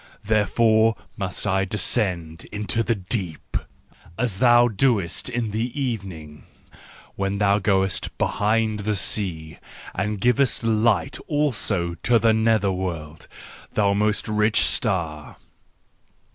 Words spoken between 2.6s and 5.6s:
the deep, as thou doest in